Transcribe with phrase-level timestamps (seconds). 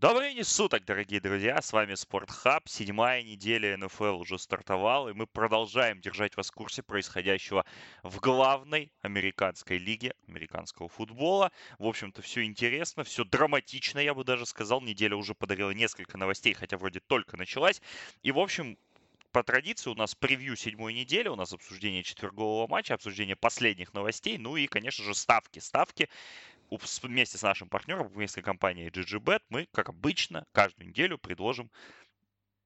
[0.00, 2.66] Добрый день суток, дорогие друзья, с вами Спортхаб.
[2.66, 7.66] Седьмая неделя НФЛ уже стартовала, и мы продолжаем держать вас в курсе происходящего
[8.02, 11.52] в главной американской лиге американского футбола.
[11.78, 14.80] В общем-то, все интересно, все драматично, я бы даже сказал.
[14.80, 17.82] Неделя уже подарила несколько новостей, хотя вроде только началась.
[18.22, 18.78] И, в общем,
[19.32, 24.38] по традиции у нас превью седьмой недели, у нас обсуждение четвергового матча, обсуждение последних новостей,
[24.38, 25.58] ну и, конечно же, ставки.
[25.58, 26.08] Ставки
[27.02, 31.70] вместе с нашим партнером, вместе с компанией GGBet, мы, как обычно, каждую неделю предложим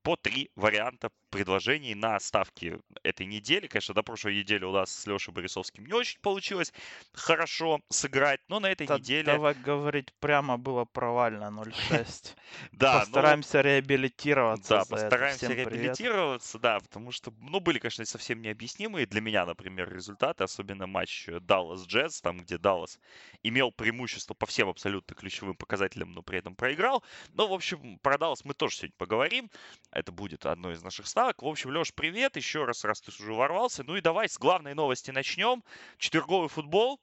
[0.02, 3.66] по три варианта предложений на ставки этой недели.
[3.66, 6.72] Конечно, до прошлой недели у нас с Лешей Борисовским не очень получилось
[7.12, 9.24] хорошо сыграть, но на этой Да, неделе...
[9.24, 12.36] давай говорить прямо было провально 0-6.
[12.72, 19.06] Да, ну, Постараемся реабилитироваться Да, постараемся реабилитироваться, да, потому что, ну, были, конечно, совсем необъяснимые
[19.06, 23.00] для меня, например, результаты, особенно матч Dallas Jets, там, где Даллас
[23.42, 27.02] имел преимущество по всем абсолютно ключевым показателям, но при этом проиграл.
[27.32, 29.50] Но, в общем, про Даллас мы тоже сегодня поговорим.
[29.90, 31.23] Это будет одной из наших ставок.
[31.24, 33.82] В общем, Леш, привет еще раз, раз ты уже ворвался.
[33.82, 35.64] Ну и давай с главной новости начнем.
[35.96, 37.00] Четверговый футбол,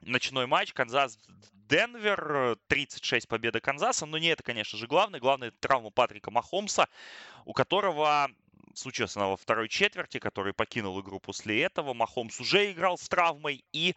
[0.00, 1.16] ночной матч, Канзас
[1.52, 5.20] Денвер, 36 победы Канзаса, но не это, конечно же, главное.
[5.20, 6.88] Главное это травма Патрика Махомса,
[7.44, 8.28] у которого
[8.74, 11.94] случилась она во второй четверти, который покинул игру после этого.
[11.94, 13.94] Махомс уже играл с травмой, и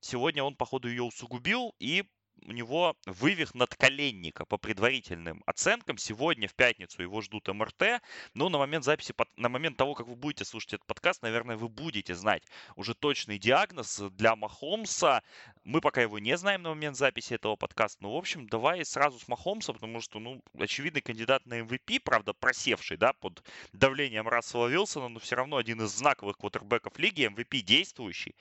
[0.00, 2.06] сегодня он, походу, ее усугубил, и
[2.46, 5.98] у него вывих надколенника по предварительным оценкам.
[5.98, 8.02] Сегодня, в пятницу, его ждут МРТ.
[8.34, 11.68] Но на момент записи, на момент того, как вы будете слушать этот подкаст, наверное, вы
[11.68, 12.42] будете знать
[12.76, 15.22] уже точный диагноз для Махомса.
[15.64, 18.02] Мы пока его не знаем на момент записи этого подкаста.
[18.02, 22.32] Ну, в общем, давай сразу с Махомса, потому что, ну, очевидный кандидат на MVP, правда,
[22.32, 23.42] просевший, да, под
[23.72, 28.34] давлением Рассела Вилсона, но все равно один из знаковых квотербеков лиги, MVP действующий.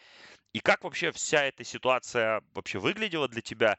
[0.53, 3.77] И как вообще вся эта ситуация вообще выглядела для тебя?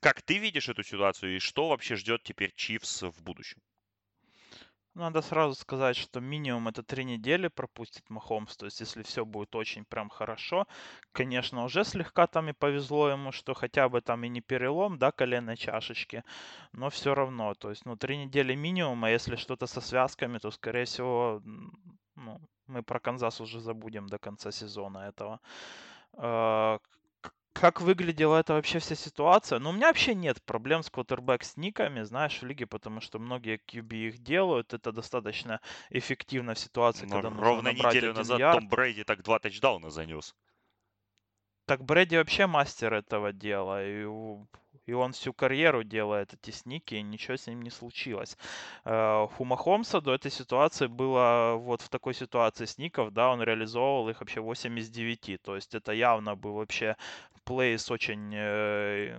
[0.00, 3.60] Как ты видишь эту ситуацию и что вообще ждет теперь Чивс в будущем?
[4.94, 8.58] Надо сразу сказать, что минимум это три недели пропустит Махомс.
[8.58, 10.66] То есть, если все будет очень прям хорошо,
[11.12, 15.10] конечно, уже слегка там и повезло ему, что хотя бы там и не перелом, да,
[15.10, 16.24] коленной чашечки,
[16.72, 17.54] но все равно.
[17.54, 21.40] То есть, ну, три недели минимум, а если что-то со связками, то, скорее всего,
[22.14, 25.40] ну, мы про Канзас уже забудем до конца сезона этого.
[26.14, 26.78] А,
[27.52, 29.58] как выглядела эта вообще вся ситуация?
[29.58, 33.18] Ну, у меня вообще нет проблем с квотербек с никами, знаешь, в лиге, потому что
[33.18, 34.74] многие QB их делают.
[34.74, 38.60] Это достаточно эффективно в ситуации, Но когда нужно ровно неделю назад ярд.
[38.60, 40.34] Том Брейди так два тачдауна занес.
[41.66, 43.84] Так Брэди вообще мастер этого дела.
[43.86, 44.04] И,
[44.86, 48.36] и он всю карьеру делает эти сники, и ничего с ним не случилось.
[48.84, 54.08] Э, У Махомса до этой ситуации было вот в такой ситуации сников, да, он реализовывал
[54.08, 55.38] их вообще 8 из 9.
[55.42, 56.96] То есть это явно был вообще
[57.44, 59.18] плей с очень э,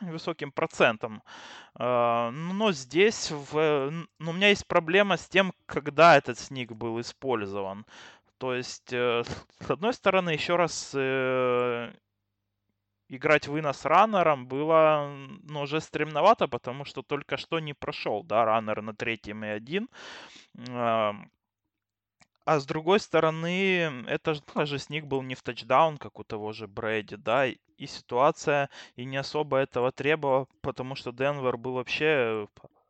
[0.00, 1.22] высоким процентом.
[1.78, 7.86] Э, Но здесь в, у меня есть проблема с тем, когда этот сник был использован.
[8.38, 9.24] То есть, э,
[9.60, 11.92] с одной стороны, еще раз э,
[13.08, 15.10] играть вынос раннером было
[15.42, 19.88] ну, уже стремновато, потому что только что не прошел, да, раннер на третьем и один.
[20.68, 26.52] А с другой стороны, это ж даже сник был не в тачдаун, как у того
[26.52, 31.74] же Брэди, да, и и ситуация и не особо этого требовала, потому что Денвер был
[31.74, 32.48] вообще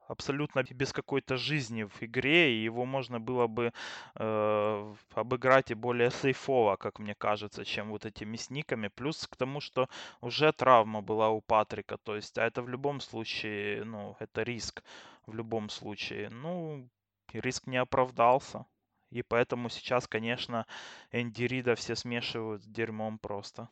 [0.09, 3.73] абсолютно без какой-то жизни в игре, и его можно было бы
[4.15, 8.89] э, обыграть и более сейфово, как мне кажется, чем вот этими сниками.
[8.89, 9.89] Плюс к тому, что
[10.21, 14.83] уже травма была у Патрика, то есть, а это в любом случае, ну, это риск
[15.27, 16.31] в любом случае.
[16.31, 16.89] Ну,
[17.33, 18.65] риск не оправдался.
[19.11, 20.67] И поэтому сейчас, конечно,
[21.13, 23.69] Энди Рида все смешивают с дерьмом просто.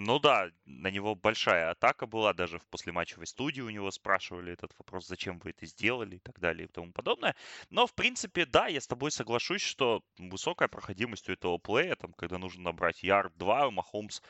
[0.00, 4.72] Ну да, на него большая атака была, даже в послематчевой студии у него спрашивали этот
[4.78, 7.34] вопрос, зачем вы это сделали и так далее и тому подобное.
[7.70, 12.12] Но, в принципе, да, я с тобой соглашусь, что высокая проходимость у этого плея, там,
[12.12, 14.22] когда нужно набрать ярд 2, Махомс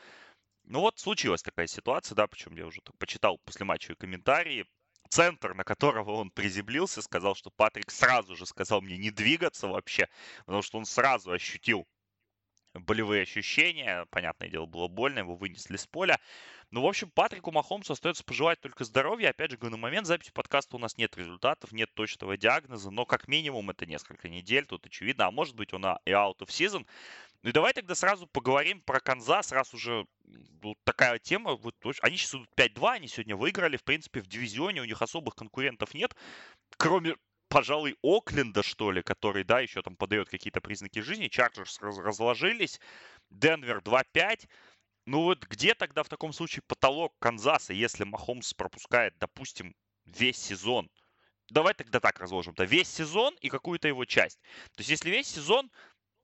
[0.63, 4.65] Ну вот случилась такая ситуация, да, причем я уже почитал после матча комментарии.
[5.09, 10.07] Центр, на которого он приземлился, сказал, что Патрик сразу же сказал мне не двигаться вообще,
[10.45, 11.87] потому что он сразу ощутил
[12.79, 14.05] болевые ощущения.
[14.09, 16.19] Понятное дело, было больно, его вынесли с поля.
[16.71, 19.29] Ну, в общем, Патрику Махомсу остается пожелать только здоровья.
[19.29, 23.27] Опять же, на момент записи подкаста у нас нет результатов, нет точного диагноза, но как
[23.27, 25.25] минимум это несколько недель, тут очевидно.
[25.25, 26.85] А может быть, он и out of season.
[27.41, 30.05] Ну и давай тогда сразу поговорим про Канзас, раз уже
[30.61, 31.55] вот такая тема.
[31.55, 33.77] Вот, они сейчас идут 5-2, они сегодня выиграли.
[33.77, 36.15] В принципе, в дивизионе у них особых конкурентов нет.
[36.77, 37.15] Кроме,
[37.49, 41.27] пожалуй, Окленда, что ли, который, да, еще там подает какие-то признаки жизни.
[41.27, 42.79] Чарджерс раз- разложились.
[43.29, 44.47] Денвер 2-5.
[45.05, 49.75] Ну вот где тогда в таком случае потолок Канзаса, если Махомс пропускает, допустим,
[50.05, 50.89] весь сезон.
[51.49, 52.63] Давай тогда так разложим-то.
[52.63, 54.39] Весь сезон и какую-то его часть.
[54.75, 55.71] То есть, если весь сезон,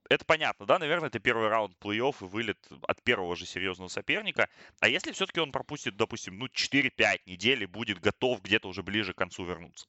[0.10, 4.50] это понятно, да, наверное, это первый раунд плей-офф и вылет от первого же серьезного соперника.
[4.80, 9.14] А если все-таки он пропустит, допустим, ну, 4-5 недель и будет готов где-то уже ближе
[9.14, 9.88] к концу вернуться?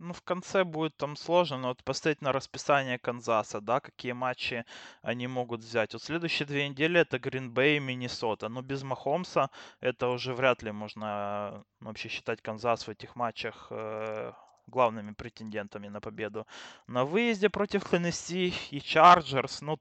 [0.00, 4.64] Ну, в конце будет там сложно, но вот посмотреть на расписание Канзаса, да, какие матчи
[5.02, 5.92] они могут взять.
[5.92, 8.48] Вот следующие две недели это Гринбей и Миннесота.
[8.48, 9.50] Но без Махомса
[9.80, 14.32] это уже вряд ли можно ну, вообще считать Канзас в этих матчах э,
[14.68, 16.46] главными претендентами на победу.
[16.86, 19.78] На выезде против Теннесси и Чарджерс, ну,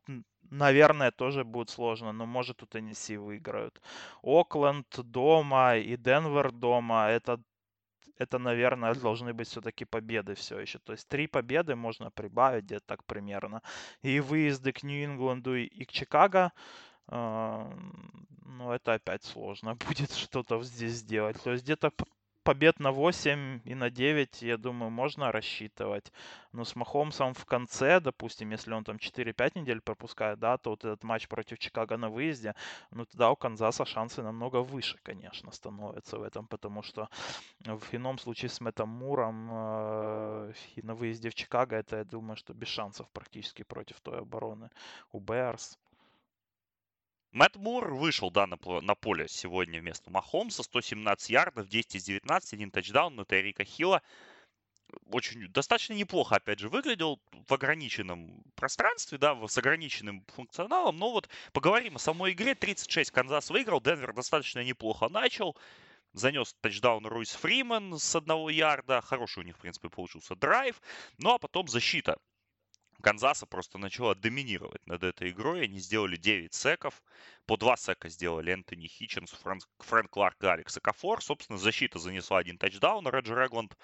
[0.52, 3.82] наверное, тоже будет сложно, но может у Теннесси выиграют.
[4.22, 7.40] Окленд дома и Денвер дома, это
[8.20, 10.78] это, наверное, должны быть все-таки победы все еще.
[10.80, 13.62] То есть три победы можно прибавить где-то так примерно.
[14.04, 16.52] И выезды к Нью-Ингланду и к Чикаго,
[17.08, 17.74] э,
[18.46, 21.42] ну, это опять сложно будет что-то здесь сделать.
[21.42, 21.92] То есть где-то
[22.50, 26.12] побед на 8 и на 9, я думаю, можно рассчитывать.
[26.52, 30.84] Но с Махомсом в конце, допустим, если он там 4-5 недель пропускает, да, то вот
[30.84, 32.56] этот матч против Чикаго на выезде,
[32.90, 37.08] ну тогда у Канзаса шансы намного выше, конечно, становятся в этом, потому что
[37.66, 42.36] в ином случае с Мэттом Муром э, и на выезде в Чикаго, это, я думаю,
[42.36, 44.72] что без шансов практически против той обороны
[45.12, 45.78] у Берс.
[47.32, 50.64] Мэтт Мур вышел, да, на, на поле сегодня вместо Махомса.
[50.64, 54.02] 117 ярдов, 10 из 19, один тачдаун на Террика Хилла.
[55.12, 60.98] Очень достаточно неплохо, опять же, выглядел в ограниченном пространстве, да, с ограниченным функционалом.
[60.98, 62.56] Но вот поговорим о самой игре.
[62.56, 65.56] 36 Канзас выиграл, Денвер достаточно неплохо начал.
[66.14, 69.02] Занес тачдаун Ройс Фриман с одного ярда.
[69.02, 70.82] Хороший у них, в принципе, получился драйв.
[71.20, 72.18] Ну, а потом защита
[73.02, 75.64] Канзаса просто начала доминировать над этой игрой.
[75.64, 77.02] Они сделали 9 sack ов.
[77.46, 81.24] По 2 sack а сделали Энтони Хитченс, Фрэнк, Фрэнк Кларк и Алекс Окафор.
[81.24, 83.08] Собственно, защита занесла один тачдаун.
[83.08, 83.78] Реджи Рэгланд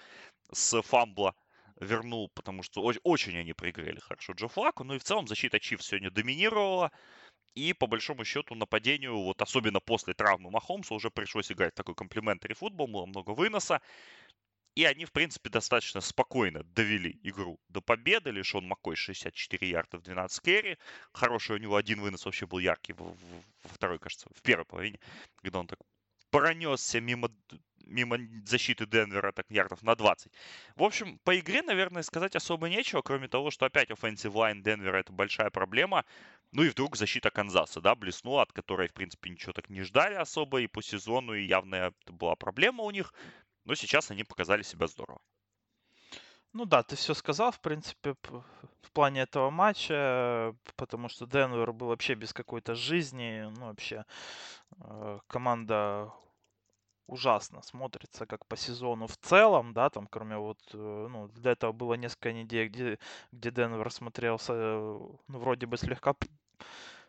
[0.52, 1.34] с фамбла
[1.80, 4.84] вернул, потому что очень они проиграли хорошо Джо Флаку.
[4.84, 6.90] Ну и в целом защита Чиф сегодня доминировала.
[7.54, 12.54] И по большому счету нападению, вот особенно после травмы Махомса, уже пришлось играть такой комплементарий
[12.54, 13.80] футбол, было много выноса.
[14.76, 18.30] И они, в принципе, достаточно спокойно довели игру до победы.
[18.30, 20.76] Лишь он Маккой 64 ярда в 12 керри.
[21.12, 23.16] Хороший у него один вынос вообще был яркий во,
[23.64, 25.00] второй, кажется, в первой половине,
[25.40, 25.78] когда он так
[26.30, 27.30] пронесся мимо,
[27.86, 30.30] мимо защиты Денвера так ярдов на 20.
[30.76, 34.98] В общем, по игре, наверное, сказать особо нечего, кроме того, что опять offensive line Денвера
[34.98, 36.04] это большая проблема.
[36.52, 40.14] Ну и вдруг защита Канзаса, да, блеснула, от которой, в принципе, ничего так не ждали
[40.14, 43.14] особо и по сезону, и явно это была проблема у них.
[43.66, 45.20] Но сейчас они показали себя здорово.
[46.52, 48.14] Ну да, ты все сказал, в принципе,
[48.80, 54.06] в плане этого матча, потому что Денвер был вообще без какой-то жизни, ну вообще
[54.78, 56.12] э, команда
[57.06, 61.72] ужасно смотрится как по сезону в целом, да, там кроме вот, э, ну, для этого
[61.72, 62.98] было несколько недель, где,
[63.32, 64.98] где Денвер смотрелся, э,
[65.28, 66.14] ну, вроде бы слегка,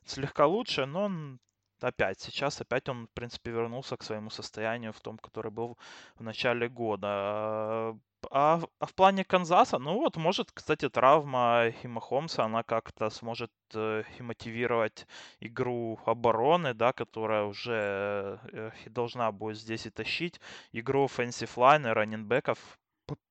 [0.05, 1.37] слегка лучше, но
[1.81, 5.77] опять, сейчас опять он, в принципе, вернулся к своему состоянию в том, который был
[6.15, 7.97] в начале года.
[8.31, 13.51] А, а в плане Канзаса, ну вот, может, кстати, травма Хима Холмса, она как-то сможет
[13.73, 15.07] э, мотивировать
[15.39, 20.41] игру обороны, да, которая уже э, должна будет здесь и тащить
[20.71, 22.57] игру offensive line и раннинбеков,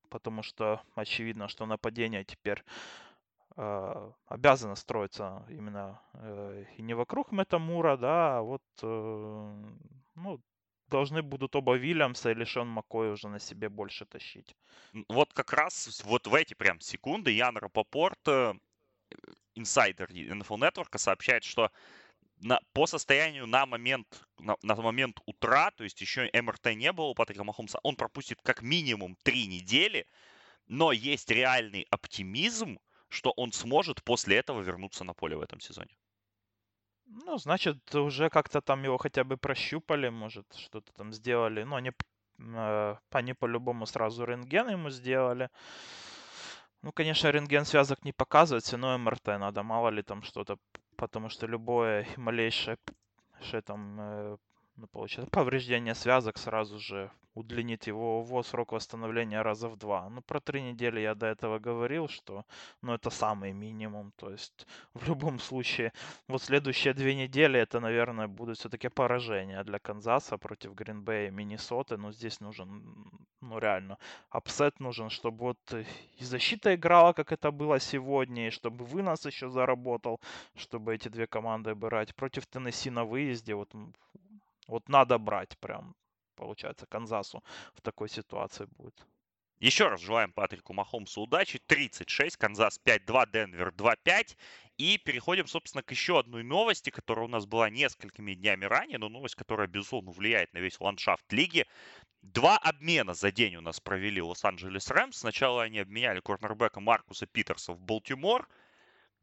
[0.09, 2.63] потому что очевидно, что нападение теперь
[3.57, 9.55] обязана строиться именно э, и не вокруг Мэтта Мура, да, а вот, э,
[10.15, 10.41] ну,
[10.89, 14.55] должны будут оба Вильямса или Шон Маккой уже на себе больше тащить.
[15.09, 18.55] Вот как раз вот в эти прям секунды Ян Рапопорт, э,
[19.55, 21.71] инсайдер NFL Network, сообщает, что
[22.41, 27.07] на, по состоянию на момент, на, на момент утра, то есть еще МРТ не было
[27.07, 30.07] у Патрика Махомса, он пропустит как минимум три недели,
[30.67, 32.79] но есть реальный оптимизм,
[33.17, 35.97] что он сможет после этого вернуться на поле в этом сезоне.
[37.07, 41.65] Ну, значит, уже как-то там его хотя бы прощупали, может, что-то там сделали.
[41.65, 41.93] Ну, они,
[42.39, 45.49] э, они по-любому сразу рентген ему сделали.
[46.83, 50.59] Ну, конечно, рентген связок не показывается, но МРТ надо, мало ли там что-то,
[50.97, 52.77] потому что любое малейшее
[53.65, 54.37] там, э,
[54.77, 60.09] ну, получается, повреждение связок сразу же удлинит его, его срок восстановления раза в два.
[60.09, 62.45] Ну, про три недели я до этого говорил, что
[62.83, 64.13] ну, это самый минимум.
[64.17, 65.93] То есть в любом случае,
[66.29, 71.99] вот следующие две недели это, наверное, будут все-таки поражения для Канзаса против Гринбея и Миннесоты.
[71.99, 73.07] Но здесь нужен,
[73.43, 73.99] ну реально,
[74.31, 75.75] upset нужен, чтобы вот
[76.21, 80.21] и защита играла, как это было сегодня, и чтобы вынос еще заработал,
[80.55, 82.15] чтобы эти две команды брать.
[82.15, 83.71] Против Теннесси на выезде, вот,
[84.69, 85.95] вот надо брать прям
[86.37, 87.43] получается, Канзасу
[87.75, 89.07] в такой ситуации будет.
[89.59, 91.59] Еще раз желаем Патрику Махомсу удачи.
[91.67, 94.37] 36, Канзас 5-2, Денвер 2-5.
[94.77, 99.09] И переходим, собственно, к еще одной новости, которая у нас была несколькими днями ранее, но
[99.09, 101.65] новость, которая, безусловно, влияет на весь ландшафт лиги.
[102.21, 105.17] Два обмена за день у нас провели Лос-Анджелес Рэмс.
[105.17, 108.47] Сначала они обменяли корнербека Маркуса Питерса в Балтимор.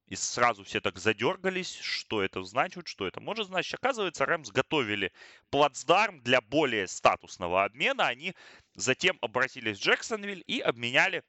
[0.08, 3.74] И сразу все так задергались, что это значит, что это может значить.
[3.74, 5.12] Оказывается, Рэмс готовили
[5.50, 8.08] плацдарм для более статусного обмена.
[8.08, 8.36] Они
[8.76, 11.24] затем обратились в Джексонвиль и обменяли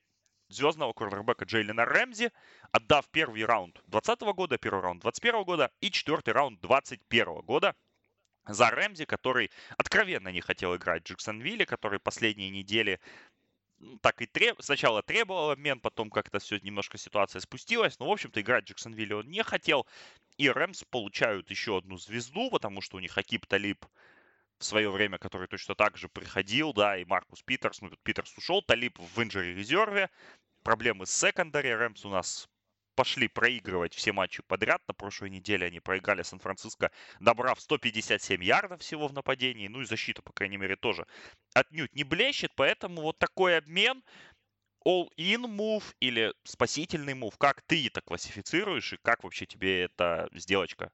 [0.49, 2.31] звездного корнербека Джейлина Рэмзи,
[2.73, 7.75] отдав первый раунд 2020 года, первый раунд 2021 года и четвертый раунд 2021 года
[8.47, 13.01] за Рэмзи, который откровенно не хотел играть в Джексонвилле, который последние недели
[14.01, 14.57] так и треб...
[14.61, 17.99] сначала требовал обмен, потом как-то все немножко ситуация спустилась.
[17.99, 19.87] Но, в общем-то, играть Джексонвилле он не хотел.
[20.37, 23.85] И Рэмс получают еще одну звезду, потому что у них Акип Талиб
[24.59, 28.63] в свое время, который точно так же приходил, да, и Маркус Питерс, ну, Питерс ушел,
[28.63, 30.11] Талиб в инжери резерве,
[30.63, 32.49] проблемы с секондари, Рэмс у нас
[32.95, 34.83] пошли проигрывать все матчи подряд.
[34.89, 39.69] На прошлой неделе они проиграли Сан-Франциско, добрав 157 ярдов всего в нападении.
[39.69, 41.07] Ну и защита, по крайней мере, тоже
[41.55, 42.53] отнюдь не блещет.
[42.55, 44.03] Поэтому вот такой обмен
[44.87, 50.93] all-in move или спасительный move, как ты это классифицируешь и как вообще тебе эта сделочка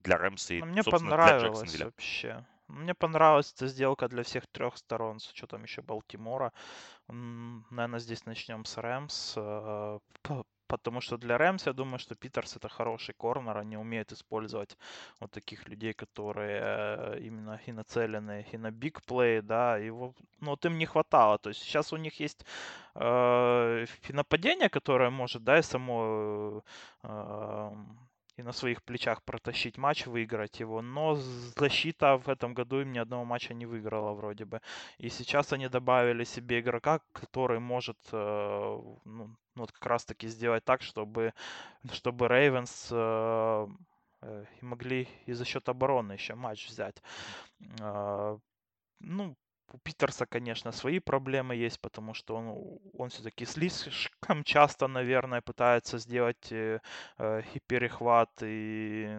[0.00, 2.46] для Рэмса и, ну, Мне понравилось вообще.
[2.68, 6.52] Мне понравилась эта сделка для всех трех сторон, с учетом еще Балтимора.
[7.08, 9.36] Наверное, здесь начнем с Рэмс.
[10.72, 14.78] Потому что для Рэмс, я думаю, что Питерс это хороший корнер, они умеют использовать
[15.20, 20.16] вот таких людей, которые э, именно и нацелены и на биг плей, да, и вот,
[20.40, 22.46] ну, вот им не хватало, то есть сейчас у них есть
[22.94, 26.62] э, нападение, которое может, да, и само
[27.02, 27.70] э,
[28.42, 30.82] на своих плечах протащить матч, выиграть его.
[30.82, 31.14] Но
[31.56, 34.60] защита в этом году им ни одного матча не выиграла вроде бы.
[34.98, 40.28] И сейчас они добавили себе игрока, который может э, ну, ну, вот как раз таки
[40.28, 41.34] сделать так, чтобы,
[41.92, 43.66] чтобы Рейвенс э,
[44.22, 47.02] э, могли и за счет обороны еще матч взять.
[47.80, 48.38] Э,
[49.00, 49.36] ну,
[49.72, 55.98] у Питерса, конечно, свои проблемы есть, потому что он, он все-таки слишком часто, наверное, пытается
[55.98, 56.80] сделать э,
[57.18, 59.18] э, и перехват, и,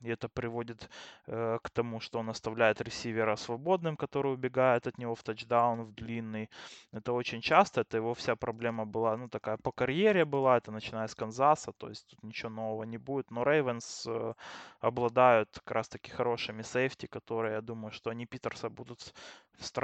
[0.00, 0.90] и это приводит
[1.26, 5.94] э, к тому, что он оставляет ресивера свободным, который убегает от него в тачдаун, в
[5.94, 6.50] длинный.
[6.92, 11.06] Это очень часто, это его вся проблема была, ну, такая по карьере была, это начиная
[11.06, 13.30] с Канзаса, то есть тут ничего нового не будет.
[13.30, 14.34] Но Рейвенс э,
[14.80, 19.14] обладают как раз-таки хорошими сейфти, которые, я думаю, что они Питерса будут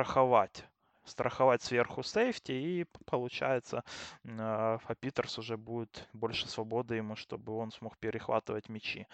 [0.01, 0.65] страховать
[1.05, 3.83] страховать сверху сейфти, и получается,
[4.25, 9.07] а Питерс уже будет больше свободы ему, чтобы он смог перехватывать мячи.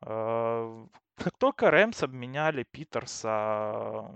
[0.00, 4.10] А, как только Рэмс обменяли Питерса,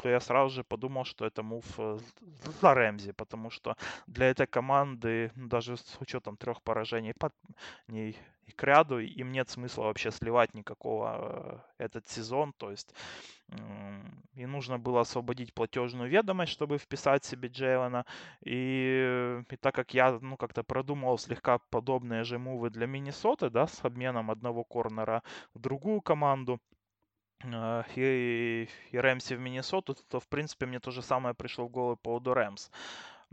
[0.00, 1.98] то я сразу же подумал, что это мув э,
[2.60, 7.32] за Рэмзи, потому что для этой команды, ну, даже с учетом трех поражений под
[7.88, 12.94] ней и к ряду, им нет смысла вообще сливать никакого э, этот сезон, то есть
[14.34, 18.06] и нужно было освободить платежную ведомость, чтобы вписать себе Джейлона.
[18.42, 23.66] И, и так как я ну, как-то продумал слегка подобные же мувы для Миннесоты, да,
[23.66, 25.22] с обменом одного корнера
[25.54, 26.60] в другую команду,
[27.96, 31.96] и, и Рэмси в Миннесоту, то, в принципе, мне то же самое пришло в голову
[31.96, 32.70] по поводу Рэмс.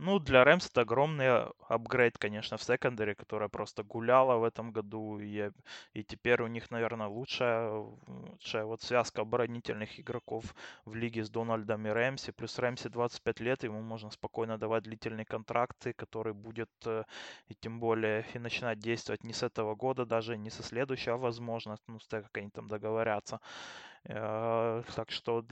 [0.02, 5.20] Ну, для Рэмс это огромный апгрейд, конечно, в секондаре, которая просто гуляла в этом году.
[5.20, 5.52] И,
[5.94, 7.70] и теперь у них, наверное, лучшая,
[8.08, 12.32] лучшая вот связка оборонительных игроков в лиге с Дональдом и Рэмси.
[12.32, 17.04] Плюс Рэмси 25 лет, ему можно спокойно давать длительные контракты, который будет э,
[17.50, 21.76] и тем более и начинать действовать не с этого года, даже не со следующего, возможно,
[21.88, 23.42] ну, с как они там договорятся.
[24.10, 25.44] Э, так что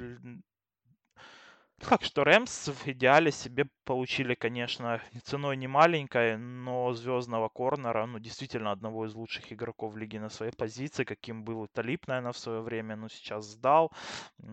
[1.79, 8.17] так что Рэмс в идеале себе получили, конечно, ценой не маленькой, но звездного корнера, ну,
[8.17, 12.61] действительно, одного из лучших игроков лиги на своей позиции, каким был Талип, наверное, в свое
[12.61, 13.91] время, но сейчас сдал.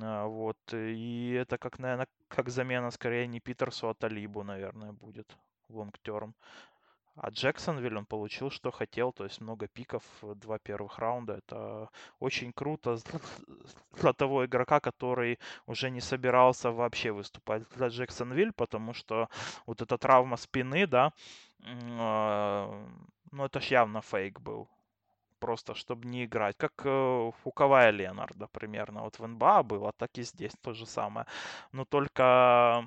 [0.02, 5.34] А, вот, и это как, наверное, как замена скорее не Питерсу, а Талибу, наверное, будет
[5.70, 6.34] лонгтерм.
[7.16, 11.34] А Джексонвилл он получил, что хотел, то есть много пиков, два первых раунда.
[11.34, 12.98] Это очень круто
[14.00, 19.28] для того игрока, который уже не собирался вообще выступать для Джексонвилл, потому что
[19.66, 21.12] вот эта травма спины, да,
[21.98, 22.86] а,
[23.32, 24.68] ну это ж явно фейк был
[25.38, 26.56] просто, чтобы не играть.
[26.56, 29.02] Как э, у Кавая Ленарда примерно.
[29.02, 31.26] Вот в НБА было, так и здесь то же самое.
[31.72, 32.84] Но только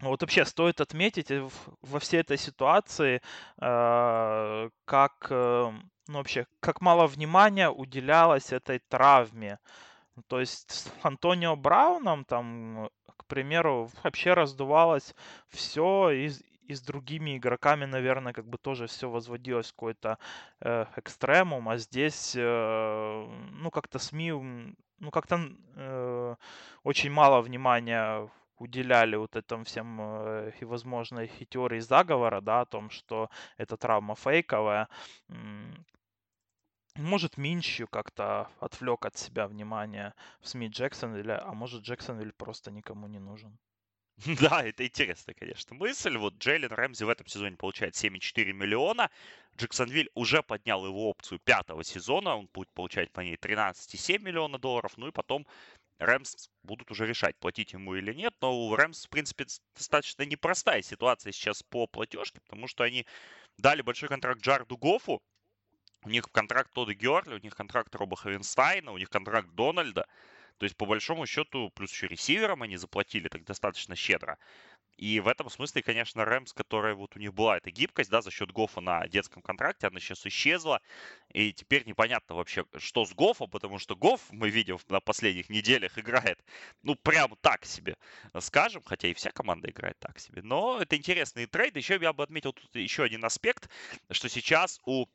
[0.00, 1.46] вот вообще стоит отметить э,
[1.82, 3.20] во всей этой ситуации,
[3.60, 5.72] э, как, э,
[6.08, 9.58] ну вообще, как мало внимания уделялось этой травме
[10.28, 15.14] То есть с Антонио Брауном там, к примеру, вообще раздувалось
[15.48, 16.30] все и,
[16.66, 20.18] и с другими игроками, наверное, как бы тоже все возводилось какой-то
[20.60, 24.32] э, экстремум, а здесь, э, ну, как-то СМИ,
[24.98, 25.40] ну, как-то
[25.76, 26.36] э,
[26.84, 28.28] очень мало внимания
[28.60, 33.76] уделяли вот этим всем э, и, возможно, и теории заговора, да, о том, что эта
[33.76, 34.88] травма фейковая.
[36.96, 43.06] Может, Минчью как-то отвлек от себя внимание в СМИ Джексонвилля, а может, Джексонвиль просто никому
[43.06, 43.58] не нужен.
[44.40, 46.16] Да, это интересная, конечно, мысль.
[46.16, 49.10] Вот Джейлен Рэмзи в этом сезоне получает 7,4 миллиона.
[49.56, 52.36] Джексонвиль уже поднял его опцию пятого сезона.
[52.36, 54.92] Он будет получать по ней 13,7 миллиона долларов.
[54.96, 55.46] Ну и потом
[55.98, 58.34] Рэмс будут уже решать, платить ему или нет.
[58.40, 63.06] Но у Рэмс, в принципе, достаточно непростая ситуация сейчас по платежке, потому что они
[63.58, 65.22] дали большой контракт Джарду Гофу.
[66.02, 70.06] У них контракт Тодда Георли, у них контракт Роба Ховенстайна, у них контракт Дональда.
[70.56, 74.38] То есть, по большому счету, плюс еще ресиверам они заплатили так достаточно щедро.
[74.96, 78.30] И в этом смысле, конечно, Рэмс, которая вот у них была эта гибкость, да, за
[78.30, 80.82] счет Гофа на детском контракте, она сейчас исчезла.
[81.32, 85.98] И теперь непонятно вообще, что с Гофом, потому что Гоф, мы видим, на последних неделях
[85.98, 86.44] играет,
[86.82, 87.96] ну, прям так себе,
[88.40, 90.42] скажем, хотя и вся команда играет так себе.
[90.42, 91.76] Но это интересный trade.
[91.76, 93.70] Еще я бы отметил тут еще один аспект,
[94.10, 95.06] что сейчас у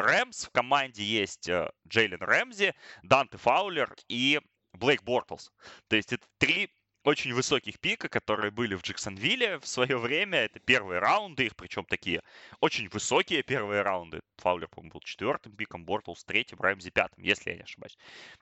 [0.00, 4.40] Рэмс в команде есть э, Джейлен Рэмзи, Данте Фаулер и
[4.72, 5.50] Блейк Бортлс.
[5.88, 6.70] То есть это три
[7.04, 10.38] очень высоких пика, которые были в Джексонвилле в свое время.
[10.38, 12.22] Это первые раунды их, причем такие
[12.60, 14.20] очень высокие первые раунды.
[14.38, 17.98] Фаулер, по-моему, был четвертым пиком, Бортлс третьим, Рэмзи пятым, если я не ошибаюсь.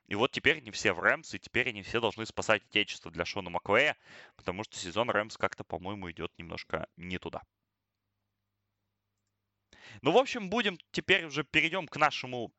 [0.08, 3.24] И вот теперь они все в Рэмс, и теперь они все должны спасать отечество для
[3.24, 3.96] Шона Маквея,
[4.36, 7.42] потому что сезон Рэмс как-то, по-моему, идет немножко не туда.
[10.02, 12.52] Ну, в общем, будем теперь уже перейдем к нашему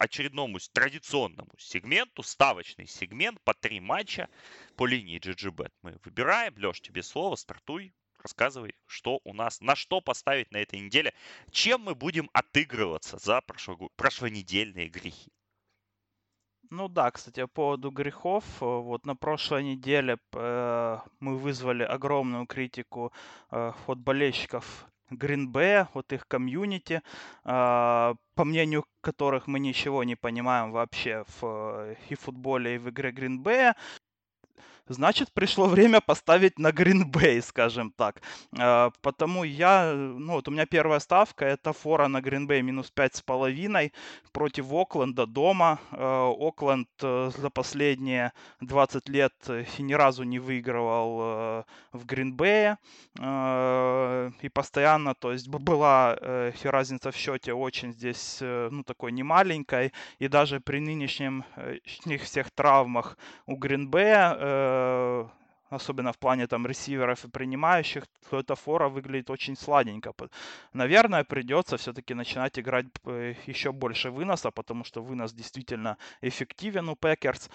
[0.00, 4.28] очередному традиционному сегменту, ставочный сегмент по три матча
[4.76, 5.72] по линии GGBet.
[5.82, 6.54] Мы выбираем.
[6.56, 7.94] Леш, тебе слово, стартуй.
[8.22, 11.12] Рассказывай, что у нас, на что поставить на этой неделе,
[11.50, 15.30] чем мы будем отыгрываться за прошло, прошлонедельные грехи.
[16.70, 18.44] Ну да, кстати, по поводу грехов.
[18.60, 23.12] Вот на прошлой неделе э, мы вызвали огромную критику
[23.50, 27.02] э, от болельщиков Гринбея, от их комьюнити,
[27.44, 32.90] э, по мнению которых мы ничего не понимаем вообще в э, и футболе, и в
[32.90, 33.76] игре Гринбея.
[34.88, 38.22] Значит, пришло время поставить на Гринбей, скажем так.
[38.56, 43.16] А, потому я, ну вот у меня первая ставка, это фора на Гринбей минус пять
[43.16, 43.92] с половиной
[44.32, 45.80] против Окленда дома.
[45.90, 52.78] А, Окленд э, за последние 20 лет э, ни разу не выигрывал э, в Гринбее.
[53.18, 56.16] И постоянно, то есть была
[56.62, 59.94] разница в счете очень здесь, ну такой немаленькой.
[60.18, 61.44] И даже при нынешнем
[62.22, 64.36] всех травмах у Гринбея
[65.70, 70.12] особенно в плане там ресиверов и принимающих, то эта фора выглядит очень сладенько.
[70.72, 76.96] Наверное, придется все-таки начинать играть э, еще больше выноса, потому что вынос действительно эффективен у
[76.96, 77.50] Пекерс.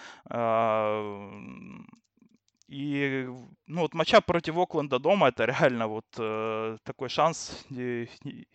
[2.72, 3.28] И
[3.66, 8.08] ну, вот матча против Окленда дома это реально вот э, такой шанс и,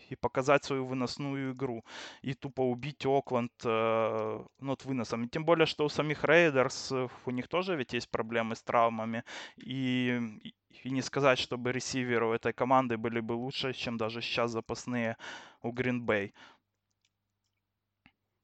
[0.10, 1.84] и показать свою выносную игру.
[2.24, 5.24] И тупо убить Окленд э, ну, вот выносом.
[5.24, 6.92] И тем более, что у самих Рейдерс,
[7.26, 9.24] у них тоже ведь есть проблемы с травмами.
[9.58, 10.20] И,
[10.84, 15.18] и не сказать, чтобы ресиверы у этой команды были бы лучше, чем даже сейчас запасные
[15.62, 16.34] у Гринбей.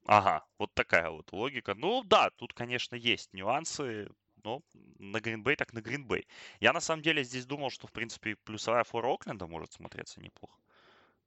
[0.06, 1.74] Ага, вот такая вот логика.
[1.74, 4.08] Ну да, тут, конечно, есть нюансы
[4.44, 4.62] но
[4.98, 6.28] на Гринбей так на Гринбей.
[6.60, 10.58] Я на самом деле здесь думал, что в принципе плюсовая фора Окленда может смотреться неплохо.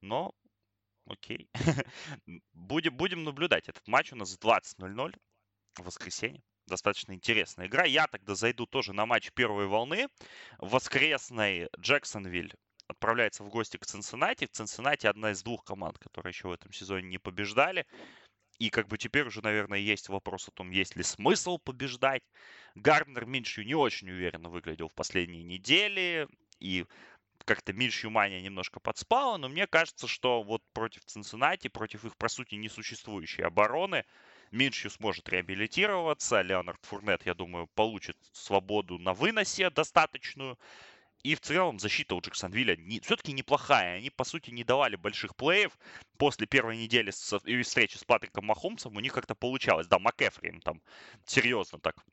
[0.02, 0.34] Но
[1.08, 1.50] окей.
[2.54, 3.68] будем, будем наблюдать.
[3.68, 5.16] Этот матч у нас 20.00
[5.76, 6.44] в воскресенье.
[6.68, 7.86] Достаточно интересная игра.
[7.86, 10.08] Я тогда зайду тоже на матч первой волны.
[10.60, 12.54] Воскресный Джексонвиль
[12.88, 14.46] отправляется в гости к Цинциннати.
[14.46, 17.86] Цинциннати одна из двух команд, которые еще в этом сезоне не побеждали.
[18.60, 22.24] И как бы теперь уже, наверное, есть вопрос о том, есть ли смысл побеждать.
[22.76, 26.28] Гарднер Миншью не очень уверенно выглядел в последние недели.
[26.60, 26.86] И
[27.46, 29.38] как-то Миншью мания немножко подспала.
[29.38, 34.06] Но мне кажется, что вот против Цинциннати, против их, по сути, несуществующей обороны,
[34.52, 36.42] Миншью сможет реабилитироваться.
[36.42, 40.58] Леонард Фурнет, я думаю, получит свободу на выносе достаточную.
[41.24, 43.98] И в целом защита у Джексонвилля не, все-таки неплохая.
[43.98, 45.78] Они, по сути, не давали больших плеев.
[46.18, 49.88] После первой недели с, и встречи с Патриком Махомсом у них как-то получалось.
[49.88, 50.82] Да, МакЭфри там
[51.26, 52.04] серьезно так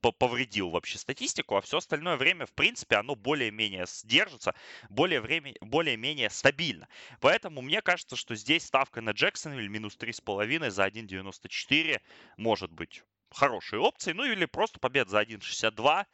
[0.00, 4.54] повредил вообще статистику, а все остальное время, в принципе, оно более-менее сдержится,
[4.88, 6.88] более время, более-менее стабильно.
[7.20, 12.00] Поэтому мне кажется, что здесь ставка на Джексонвилл минус 3,5 за 1,94
[12.38, 14.12] может быть хорошие опции.
[14.12, 16.06] Ну или просто победа за 1.62.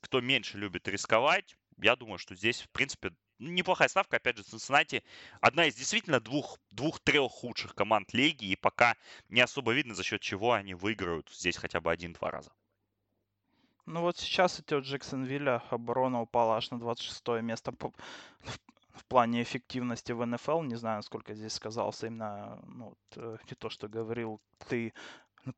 [0.00, 4.16] Кто меньше любит рисковать, я думаю, что здесь, в принципе, неплохая ставка.
[4.16, 5.02] Опять же, Цинциннати
[5.40, 8.46] одна из действительно двух, двух-трех худших команд лиги.
[8.46, 8.96] И пока
[9.28, 12.52] не особо видно, за счет чего они выиграют здесь хотя бы один-два раза.
[13.84, 17.90] Ну вот сейчас эти вот Джексонвилля оборона упала аж на 26 место по,
[18.40, 18.58] в,
[18.94, 20.62] в плане эффективности в НФЛ.
[20.62, 24.94] Не знаю, сколько здесь сказался именно ну, вот, э, не то, что говорил ты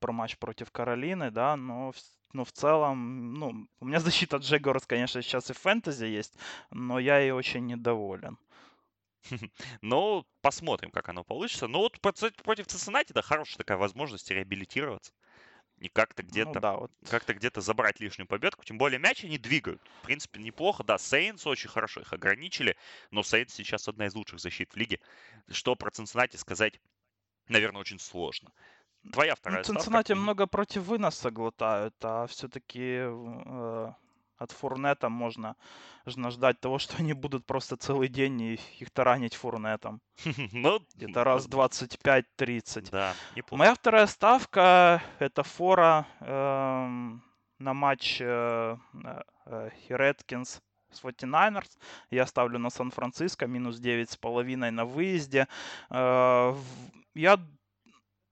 [0.01, 1.93] про матч против Каролины, да, но,
[2.35, 6.35] но в целом, ну, у меня защита Джегорс, конечно, сейчас и в фэнтези есть,
[6.71, 8.39] но я ей очень недоволен.
[9.81, 11.67] Ну, посмотрим, как оно получится.
[11.67, 15.13] Ну, вот против Цинциннати, да, хорошая такая возможность реабилитироваться
[15.79, 16.93] и как-то ну где-то ну, да, вот.
[17.09, 18.65] как-то где-то забрать лишнюю победку.
[18.65, 19.83] Тем более мяч они двигают.
[20.01, 20.85] В принципе, неплохо.
[20.85, 22.77] Да, Сейнс очень хорошо их ограничили,
[23.11, 25.01] но Сейнс сейчас одна из лучших защит в лиге.
[25.51, 26.81] Что про Цинциннати сказать,
[27.49, 28.53] наверное, очень сложно.
[29.13, 33.93] Твоя ну, вторая ну, Цинциннати много против выноса глотают, а все-таки э,
[34.39, 35.57] от Фурнета можно
[36.07, 40.01] ждать того, что они будут просто целый день их таранить Фурнетом.
[40.53, 42.91] Ну, Где-то раз 25-30.
[42.91, 43.15] Да.
[43.51, 47.19] Моя вторая ставка— это фора э,
[47.59, 48.77] на матч э,
[49.47, 51.71] э, Редкинс с 49ers.
[52.11, 55.49] Я ставлю на Сан-Франциско, минус 9,5 на выезде.
[55.91, 56.55] Э,
[57.15, 57.39] я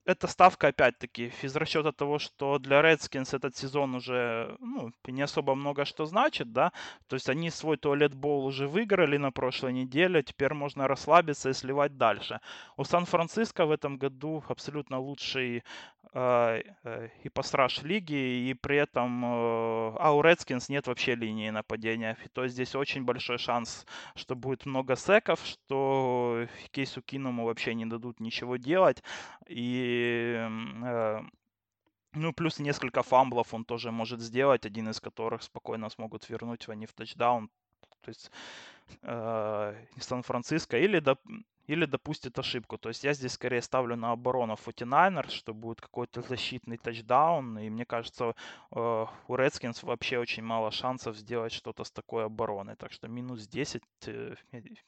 [0.04, 5.54] эта ставка, опять-таки, из расчета того, что для Redskins этот сезон уже ну, не особо
[5.54, 6.72] много что значит, да,
[7.06, 11.96] то есть они свой туалет-бол уже выиграли на прошлой неделе, теперь можно расслабиться и сливать
[11.96, 12.40] дальше.
[12.76, 15.62] У Сан-Франциско в этом году абсолютно лучший
[16.12, 21.50] э, э, и пасраж лиги, и при этом, э, а у Redskins нет вообще линии
[21.50, 23.86] нападения, то есть здесь очень большой шанс,
[24.16, 29.02] что будет много секов, что Кейсу Киному вообще не дадут ничего делать,
[29.46, 31.22] и э,
[32.14, 36.86] ну, плюс несколько фамблов он тоже может сделать, один из которых спокойно смогут вернуть они
[36.86, 37.50] в тачдаун.
[38.02, 38.30] То есть
[39.02, 41.20] э, Сан-Франциско или, доп,
[41.66, 42.78] или допустит ошибку.
[42.78, 47.58] То есть я здесь скорее ставлю на оборону 49ers, что будет какой-то защитный тачдаун.
[47.58, 48.34] И мне кажется,
[48.70, 52.76] э, у Redskins вообще очень мало шансов сделать что-то с такой обороной.
[52.76, 54.34] Так что минус 10 э,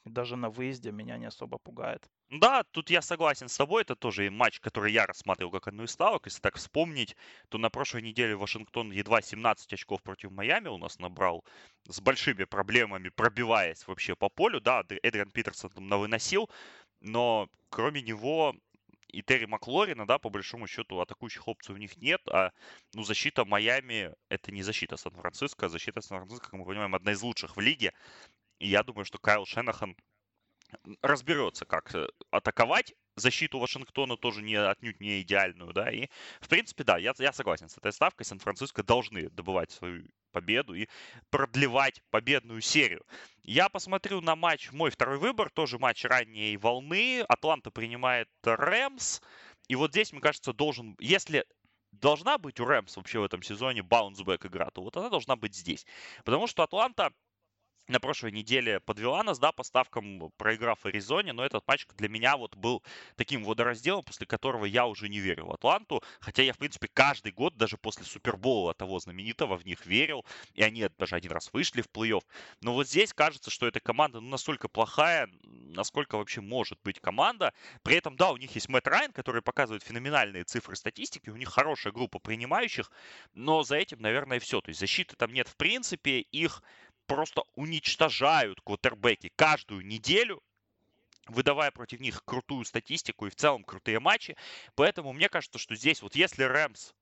[0.05, 2.09] даже на выезде меня не особо пугает.
[2.29, 3.83] Да, тут я согласен с тобой.
[3.83, 6.25] Это тоже матч, который я рассматривал как одну из ставок.
[6.25, 7.15] Если так вспомнить,
[7.49, 11.45] то на прошлой неделе Вашингтон едва 17 очков против Майами у нас набрал
[11.87, 14.59] с большими проблемами, пробиваясь вообще по полю.
[14.59, 16.49] Да, Эдриан Питерсон там навыносил,
[17.05, 18.55] но кроме него
[19.07, 22.51] и Терри Маклорина, да, по большому счету, атакующих опций у них нет, а,
[22.93, 27.21] ну, защита Майами— это не защита Сан-Франциско, а защита Сан-Франциско, как мы понимаем, одна из
[27.21, 27.93] лучших в лиге.
[28.59, 29.95] И я думаю, что Кайл Шенахан
[31.01, 36.07] разберется, как э, атаковать защиту Вашингтона тоже не отнюдь не идеальную, да, и,
[36.41, 40.87] в принципе, да, я, я согласен с этой ставкой, Сан-Франциско должны добывать свою победу и
[41.29, 43.05] продлевать победную серию.
[43.43, 49.21] Я посмотрю на матч, мой второй выбор, тоже матч ранней волны, Атланта принимает Рэмс,
[49.67, 51.45] и вот здесь, мне кажется, должен, если
[51.91, 55.55] должна быть у Рэмс вообще в этом сезоне баунсбэк игра, то вот она должна быть
[55.55, 55.85] здесь.
[56.23, 57.13] Потому что Атланта
[57.87, 62.37] на прошлой неделе подвела нас, да, по ставкам, проиграв Аризоне, но этот матч для меня
[62.37, 62.83] вот был
[63.15, 67.31] таким водоразделом, после которого я уже не верил в Атланту, хотя я, в принципе, каждый
[67.31, 71.81] год, даже после Супербола того знаменитого, в них верил, и они даже один раз вышли
[71.81, 72.23] в плей-офф.
[72.61, 77.53] Но вот здесь кажется, что эта команда ну, настолько плохая, насколько вообще может быть команда.
[77.83, 81.49] При этом, да, у них есть Мэтт Райан, который показывает феноменальные цифры статистики, у них
[81.49, 82.91] хорошая группа принимающих,
[83.33, 84.61] но за этим, наверное, все.
[84.61, 86.61] То есть защиты там нет в принципе, их
[87.05, 90.41] просто уничтожают квотербеки каждую неделю,
[91.27, 94.35] выдавая против них крутую статистику и в целом крутые матчи.
[94.75, 96.93] Поэтому мне кажется, что здесь вот если Рэмс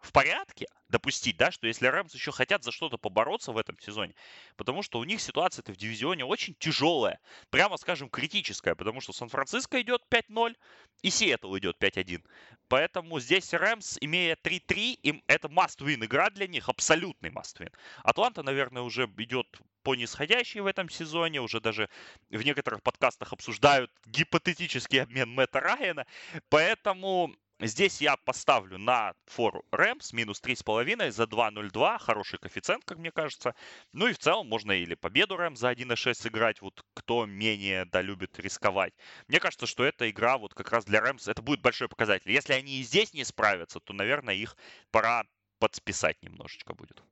[0.00, 4.14] в порядке допустить, да, что если Рэмс еще хотят за что-то побороться в этом сезоне,
[4.56, 9.80] потому что у них ситуация-то в дивизионе очень тяжелая, прямо скажем, критическая, потому что Сан-Франциско
[9.80, 10.56] идет 5-0
[11.02, 12.24] и Сиэтл идет 5-1.
[12.68, 17.72] Поэтому здесь Рэмс, имея 3-3, им это must-win игра для них, абсолютный must-win.
[18.04, 19.46] Атланта, наверное, уже идет
[19.82, 21.88] по нисходящей в этом сезоне, уже даже
[22.30, 26.06] в некоторых подкастах обсуждают гипотетический обмен Мэтта Райана,
[26.48, 31.98] поэтому Здесь я поставлю на фору Рэмс минус 3,5 за 2.02.
[31.98, 33.54] Хороший коэффициент, как мне кажется.
[33.92, 38.02] Ну и в целом можно или победу Рэмс за 1.6 сыграть, вот кто менее да,
[38.02, 38.92] любит рисковать.
[39.26, 42.30] Мне кажется, что эта игра вот как раз для Рэмс, это будет большой показатель.
[42.30, 44.54] Если они и здесь не справятся, то, наверное, их
[44.90, 45.24] пора
[45.58, 47.02] подсписать немножечко будет.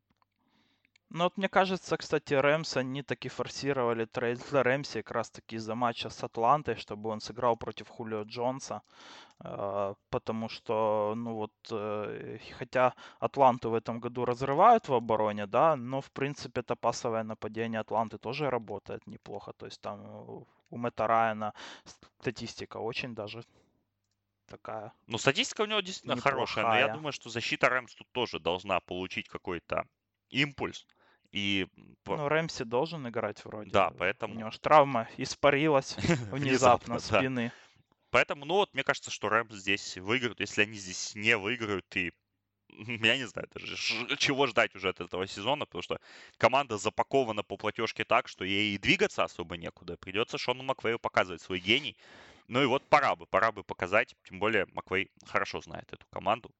[1.11, 5.57] Ну вот мне кажется, кстати, Рэмс, они таки форсировали трейд для Рэмси как раз таки
[5.57, 8.83] из-за матча с Атлантой, чтобы он сыграл против Хулио Джонса.
[9.45, 15.77] Э, потому что, ну вот, э, хотя Атланту в этом году разрывают в обороне, да,
[15.77, 19.53] но, в принципе, это пасовое нападение Атланты тоже работает неплохо.
[19.53, 21.53] То есть там у Мэтта Райана
[22.21, 23.45] статистика очень даже
[24.47, 24.93] такая.
[25.07, 26.33] Ну, статистика у него действительно неплохая.
[26.33, 29.87] хорошая, но я думаю, что защита Рэмс тут тоже должна получить какой-то
[30.35, 30.87] импульс.
[31.33, 31.67] И...
[32.07, 33.71] Ну, Рэмси должен играть вроде.
[33.71, 34.35] Да, поэтому...
[34.35, 35.97] У него же травма испарилась
[36.31, 37.53] внезапно спины.
[38.11, 40.39] Поэтому, ну вот, мне кажется, что Рэмс здесь выиграют.
[40.39, 42.13] Если они здесь не выиграют, и
[42.69, 43.77] я не знаю даже,
[44.17, 45.99] чего ждать уже от этого сезона, потому что
[46.39, 49.97] команда запакована по платежке так, что ей и двигаться особо некуда.
[49.97, 51.97] Придется Шону Маквею показывать свой гений.
[52.47, 54.15] Ну и вот пора бы, пора бы показать.
[54.29, 56.53] Тем более Маквей хорошо знает эту команду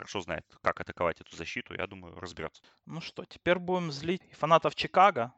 [0.00, 2.62] хорошо знает, как атаковать эту защиту, я думаю, разберется.
[2.86, 5.32] Ну что, теперь будем злить фанатов Чикаго.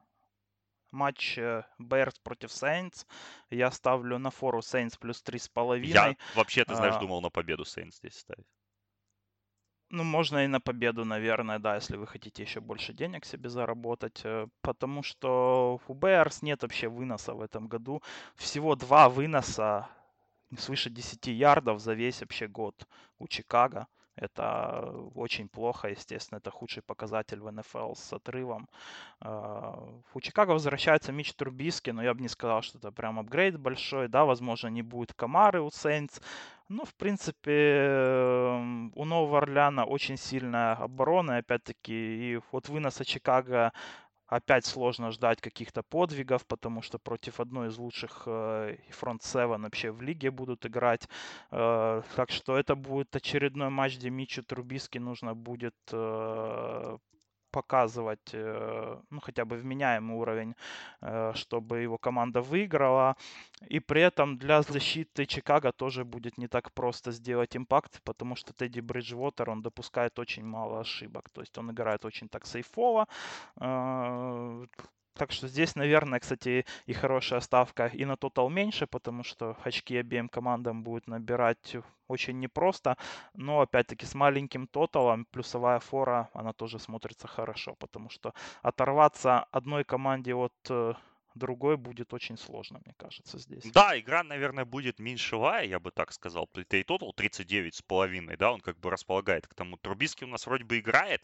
[0.93, 1.39] Матч
[1.79, 3.07] Берс против Сейнс.
[3.51, 5.93] Я ставлю на фору Сейнс плюс три с половиной.
[5.93, 7.01] Я вообще, ты знаешь, а...
[7.01, 8.47] думал на победу Сейнс здесь ставить.
[9.89, 14.21] Ну, можно и на победу, наверное, да, если вы хотите еще больше денег себе заработать.
[14.25, 18.03] Э, потому что у Берс нет вообще выноса в этом году.
[18.37, 19.89] Всего два выноса
[20.59, 22.87] свыше 10 ярдов за весь вообще год
[23.19, 23.87] у Чикаго.
[24.17, 28.69] Это очень плохо, естественно, это худший показатель в НФЛ с отрывом.
[29.21, 29.79] А,
[30.15, 34.09] у Чикаго возвращается Мич Турбиски, но я бы не сказал, что это прям апгрейд большой.
[34.09, 36.21] Да, возможно, не будет Камары у Сейнтс.
[36.69, 43.73] Но, в принципе, у Нового Орлеана очень сильная оборона, опять-таки, и вот выноса Чикаго
[44.33, 48.23] Опять сложно ждать каких-то подвигов, потому что против одной из лучших
[48.89, 51.07] фронт э, 7 вообще в лиге будут играть.
[51.51, 56.97] Э, так что это будет очередной матч, где Мичу Трубиски нужно будет э,
[57.53, 60.55] показывать, э, ну, хотя бы вменяемый уровень,
[61.03, 63.17] э, чтобы его команда выиграла.
[63.71, 68.53] И при этом для защиты Чикаго тоже будет не так просто сделать импакт, потому что
[68.53, 71.29] Тедди Бриджвотер, он допускает очень мало ошибок.
[71.31, 73.07] То есть он играет очень так сейфово.
[75.15, 79.97] Так что здесь, наверное, кстати, и хорошая ставка и на тотал меньше, потому что очки
[79.97, 81.77] обеим командам будет набирать
[82.09, 82.97] очень непросто.
[83.35, 89.85] Но, опять-таки, с маленьким тоталом плюсовая фора, она тоже смотрится хорошо, потому что оторваться одной
[89.85, 90.95] команде от э,
[91.35, 93.65] другой будет очень сложно, мне кажется, здесь.
[93.73, 96.49] Да, игра, наверное, будет меньшевая, я бы так сказал.
[96.53, 99.77] Play Total 39,5, да, он как бы располагает к тому.
[99.77, 101.23] Трубиский у нас вроде бы играет,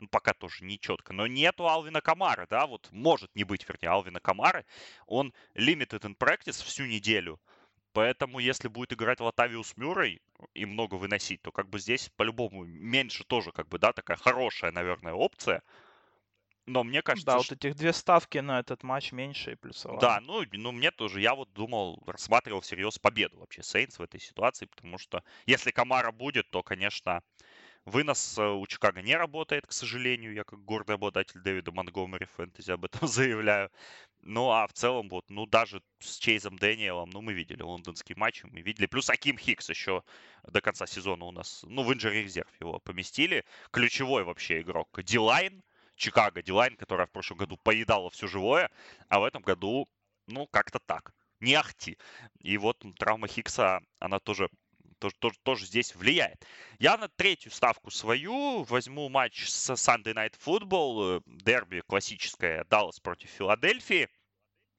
[0.00, 3.90] ну, пока тоже не четко, но нету Алвина Камара, да, вот может не быть, вернее,
[3.90, 4.66] Алвина Камары.
[5.06, 7.40] Он limited in practice всю неделю,
[7.92, 10.22] Поэтому, если будет играть Латавиус Мюррей
[10.54, 14.70] и много выносить, то как бы здесь по-любому меньше тоже, как бы, да, такая хорошая,
[14.70, 15.62] наверное, опция.
[16.66, 17.26] Но мне кажется...
[17.26, 17.54] Да, что...
[17.54, 19.98] вот этих две ставки на этот матч меньше и плюсовая.
[19.98, 24.20] Да, ну, ну мне тоже, я вот думал, рассматривал всерьез победу вообще Сейнс в этой
[24.20, 27.22] ситуации, потому что если Камара будет, то, конечно,
[27.84, 30.34] вынос э, у Чикаго не работает, к сожалению.
[30.34, 33.70] Я как гордый обладатель Дэвида Монтгомери фэнтези об этом заявляю.
[34.22, 38.44] Ну, а в целом, вот, ну, даже с Чейзом Дэниелом, ну, мы видели лондонский матч,
[38.44, 38.86] мы видели.
[38.86, 40.02] Плюс Аким Хикс еще
[40.46, 43.44] до конца сезона у нас, ну, в injured reserve его поместили.
[43.70, 44.88] Ключевой вообще игрок.
[45.02, 45.62] D-line,
[45.96, 48.70] Чикаго D-line, которая в прошлом году поедала все живое,
[49.08, 49.88] а в этом году,
[50.26, 51.12] ну, как-то так.
[51.40, 51.96] Не ахти.
[52.40, 54.50] И вот травма Хикса, она тоже
[55.08, 56.44] тоже, тоже, здесь влияет.
[56.78, 63.00] Я на третью ставку свою возьму матч с Sunday Night Football, э, дерби классическое, Даллас
[63.00, 64.08] против Филадельфии.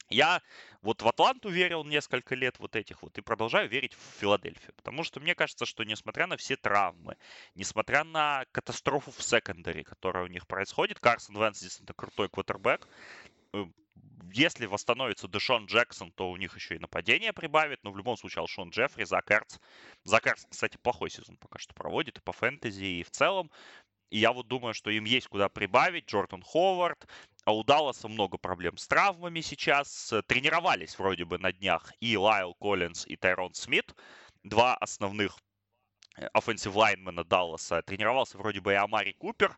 [0.10, 0.42] Я
[0.82, 4.74] вот в Атланту верил несколько лет вот этих вот и продолжаю верить в Филадельфию.
[4.76, 7.16] Потому что мне кажется, что несмотря на все травмы,
[7.56, 12.88] несмотря на катастрофу в секондаре, которая у них происходит, Карсон Венс это крутой квотербек,
[14.34, 17.84] если восстановится Дэшон Джексон, то у них еще и нападение прибавит.
[17.84, 19.58] Но в любом случае Алшон Джеффри, Зак Эрц.
[20.04, 23.52] Зак Эрц, кстати, плохой сезон пока что проводит и по фэнтези, и в целом.
[24.10, 26.10] И я вот думаю, что им есть куда прибавить.
[26.10, 27.08] Джордан Ховард.
[27.46, 30.14] А у Далласа много проблем с травмами сейчас.
[30.28, 33.96] Тренировались вроде бы на днях и Лайл Коллинз, и Тайрон Смит.
[34.44, 35.38] Два основных
[36.34, 37.82] offensive лайнмена Далласа.
[37.82, 39.58] Тренировался вроде бы и Амари Купер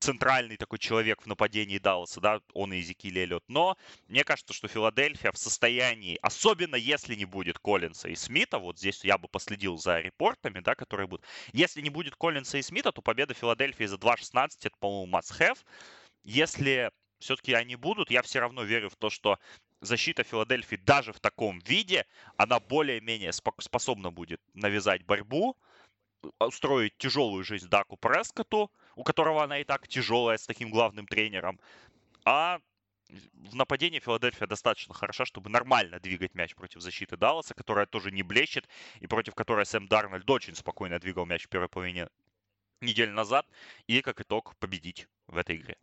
[0.00, 3.44] центральный такой человек в нападении Далласа, да, он и Эзекиль Эллиот.
[3.48, 8.78] Но мне кажется, что Филадельфия в состоянии, особенно если не будет Коллинса и Смита, вот
[8.78, 11.26] здесь я бы последил за репортами, да, которые будут.
[11.52, 15.58] Если не будет Коллинса и Смита, то победа Филадельфии за 2.16 это, по-моему, must-have.
[16.22, 19.38] Если все-таки они будут, я все равно верю в то, что
[19.80, 22.06] защита Филадельфии даже в таком виде,
[22.36, 25.56] она более-менее способна будет навязать борьбу,
[26.40, 31.60] устроить тяжелую жизнь Даку Прескоту, у которого она и так тяжелая с таким главным тренером.
[32.24, 32.58] А
[33.44, 38.24] в нападении Филадельфия достаточно хороша, чтобы нормально двигать мяч против защиты Далласа, которая тоже не
[38.24, 42.08] блещет, и против которой Сэм Дарнольд очень спокойно двигал мяч в первой половине
[42.80, 43.46] недели назад,
[43.86, 45.76] и как итог победить в этой игре.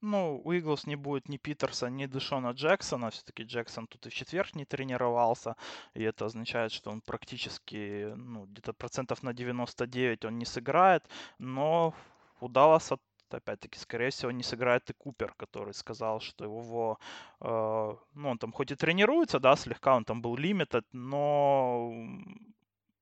[0.00, 3.10] Ну, у Иглс не будет ни Питерса, ни Дэшона Джексона.
[3.10, 5.56] Все-таки Джексон тут и в четверг не тренировался.
[5.94, 11.04] И это означает, что он практически, ну, где-то процентов на 99 он не сыграет.
[11.38, 11.94] Но
[12.40, 12.98] у Далласа
[13.30, 16.98] опять-таки, скорее всего, не сыграет и Купер, который сказал, что его,
[17.40, 21.92] э, ну, он там хоть и тренируется, да, слегка он там был лимитед, но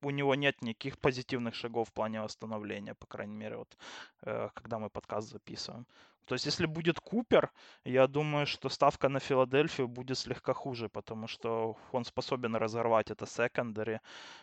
[0.02, 3.76] у него нет никаких позитивных шагов в плане восстановления, по крайней мере, вот
[4.22, 5.87] э, когда мы подкаст записываем.
[6.26, 7.52] То есть, если будет Купер,
[7.85, 13.26] я думаю, что ставка на Филадельфию будет слегка хуже, потому что он способен разорвать это
[13.26, 14.00] секондари,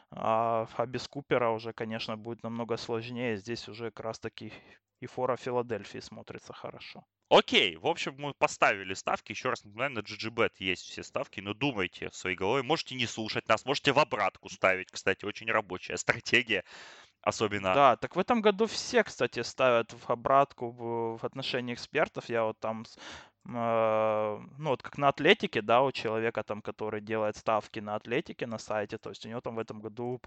[0.09, 3.35] а, а без Купера уже, конечно, будет намного сложнее.
[3.37, 4.53] Здесь уже как раз-таки
[5.01, 7.03] и фора Филадельфии смотрится хорошо.
[7.29, 9.31] Окей, в общем, мы поставили ставки.
[9.31, 12.63] Еще раз напоминаю, на GGBet есть все ставки, но думайте своей головой.
[12.63, 14.91] Можете не слушать нас, можете в обратку ставить.
[14.91, 16.63] Кстати, очень рабочая стратегия.
[17.21, 17.73] Особенно...
[17.73, 22.27] Да, так в этом году все, кстати, ставят в обратку в, отношении экспертов.
[22.27, 22.83] Я вот там,
[23.45, 28.45] э, ну вот как на Атлетике, да, у человека там, который делает ставки на Атлетике
[28.45, 30.19] на сайте, то есть у него там в этом году,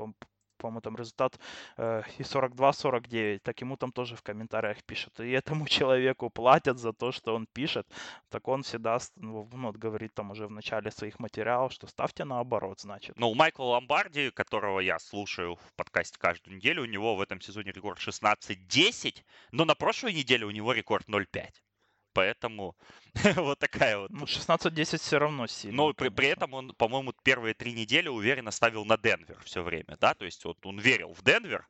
[0.67, 1.39] по-моему, там результат
[1.77, 5.21] э, и 42-49, так ему там тоже в комментариях пишут.
[5.21, 7.87] И этому человеку платят за то, что он пишет.
[8.31, 12.81] Так он всегда ну, ну, говорит там уже в начале своих материалов, что ставьте наоборот,
[12.81, 13.19] значит.
[13.19, 17.73] Ну, Майкла Ломбарди, которого я слушаю в подкасте каждую неделю, у него в этом сезоне
[17.73, 21.47] рекорд 16-10, но на прошлой неделе у него рекорд 0-5.
[22.17, 22.75] Поэтому
[23.37, 24.11] вот такая вот.
[24.11, 25.77] Ну, 16-10 все равно сильно.
[25.77, 29.99] Но при, при этом он, по-моему, первые три недели уверенно ставил на Денвер все время,
[30.01, 31.69] да, то есть вот он верил в Денвер,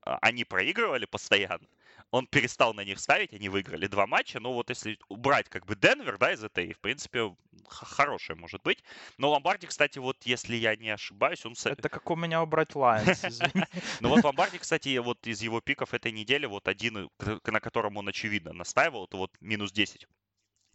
[0.00, 1.68] а, они проигрывали постоянно,
[2.10, 4.40] он перестал на них ставить, они выиграли два матча.
[4.40, 7.34] Но вот если убрать как бы Денвер, да, из этой, в принципе,
[7.68, 8.82] хорошее может быть.
[9.18, 11.54] Но Ломбарди, кстати, вот если я не ошибаюсь, он...
[11.64, 13.22] Это как у меня убрать Лайонс.
[14.00, 18.08] Ну вот Ломбарди, кстати, вот из его пиков этой недели, вот один, на котором он
[18.08, 20.06] очевидно настаивал, это вот минус 10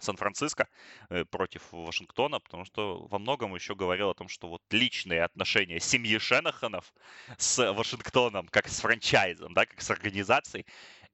[0.02, 0.68] Сан-Франциско
[1.10, 5.80] э, против Вашингтона, потому что во многом еще говорил о том, что вот личные отношения
[5.80, 6.94] семьи Шенаханов
[7.38, 10.66] с Вашингтоном, как с франчайзом, да, как с организацией,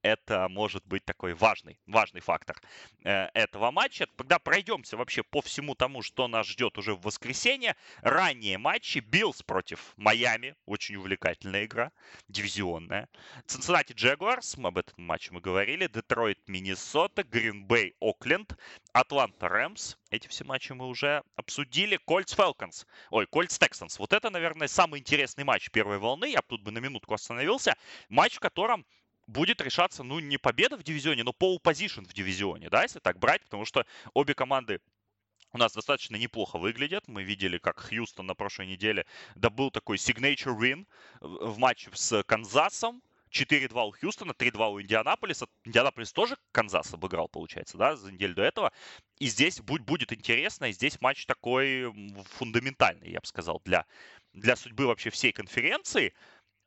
[0.01, 2.59] это может быть такой важный, важный фактор
[3.03, 4.07] э, этого матча.
[4.15, 9.43] Когда пройдемся вообще по всему тому, что нас ждет уже в воскресенье, ранние матчи, Bills
[9.43, 11.91] против Майами, очень увлекательная игра,
[12.27, 13.09] дивизионная.
[13.45, 18.55] Цинциннати Jaguars, об этом матче мы говорили, Детройт, Миннесота, Гринбей, Окленд,
[18.93, 21.97] Атланта Rams, эти все матчи мы уже обсудили.
[21.97, 22.85] Colts Falcons.
[23.09, 23.99] Ой, Colts Texans.
[23.99, 26.31] Вот это, наверное, самый интересный матч первой волны.
[26.31, 27.75] Я тут бы на минутку остановился.
[28.07, 28.85] Матч, в котором
[29.27, 33.19] будет решаться, ну, не победа в дивизионе, но пол позишн в дивизионе, да, если так
[33.19, 34.79] брать, потому что обе команды
[35.53, 37.07] у нас достаточно неплохо выглядят.
[37.07, 40.85] Мы видели, как Хьюстон на прошлой неделе добыл такой signature win
[41.21, 43.01] в матче с Канзасом.
[43.29, 45.47] 4-2 у Хьюстона, 3-2 у Индианаполиса.
[45.65, 48.71] Индианаполис тоже Канзас обыграл, получается, да, за неделю до этого.
[49.19, 51.93] И здесь будет, будет интересно, и здесь матч такой
[52.37, 53.85] фундаментальный, я бы сказал, для,
[54.33, 56.13] для судьбы вообще всей конференции.